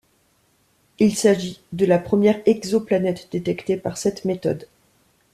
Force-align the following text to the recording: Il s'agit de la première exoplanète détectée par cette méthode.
Il 0.97 1.15
s'agit 1.15 1.61
de 1.73 1.85
la 1.85 1.99
première 1.99 2.41
exoplanète 2.47 3.27
détectée 3.31 3.77
par 3.77 3.97
cette 3.99 4.25
méthode. 4.25 4.67